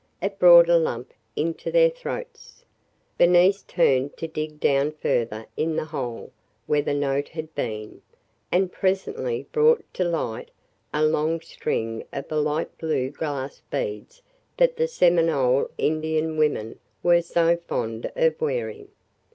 [0.19, 2.65] It brought a lump into their throats.
[3.19, 6.31] Bernice turned to dig down further in the hole
[6.65, 8.01] where the note had been
[8.51, 10.49] and presently brought to light
[10.91, 14.23] a long string of the light blue glass beads
[14.57, 18.87] that the Seminole Indian women were so fond of wearing.